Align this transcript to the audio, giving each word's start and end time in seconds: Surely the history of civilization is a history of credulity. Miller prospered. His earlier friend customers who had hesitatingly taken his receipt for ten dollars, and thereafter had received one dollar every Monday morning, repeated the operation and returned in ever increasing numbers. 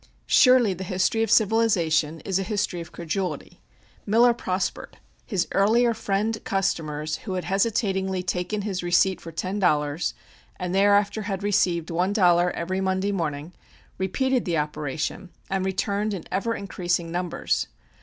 Surely 0.25 0.73
the 0.73 0.83
history 0.83 1.21
of 1.21 1.29
civilization 1.29 2.21
is 2.21 2.39
a 2.39 2.41
history 2.41 2.81
of 2.81 2.91
credulity. 2.91 3.61
Miller 4.03 4.33
prospered. 4.33 4.97
His 5.27 5.47
earlier 5.51 5.93
friend 5.93 6.43
customers 6.43 7.17
who 7.17 7.33
had 7.33 7.43
hesitatingly 7.43 8.23
taken 8.23 8.63
his 8.63 8.81
receipt 8.81 9.21
for 9.21 9.31
ten 9.31 9.59
dollars, 9.59 10.15
and 10.59 10.73
thereafter 10.73 11.21
had 11.21 11.43
received 11.43 11.91
one 11.91 12.13
dollar 12.13 12.49
every 12.55 12.81
Monday 12.81 13.11
morning, 13.11 13.53
repeated 13.99 14.43
the 14.43 14.57
operation 14.57 15.29
and 15.51 15.63
returned 15.65 16.15
in 16.15 16.23
ever 16.31 16.55
increasing 16.55 17.11
numbers. 17.11 17.67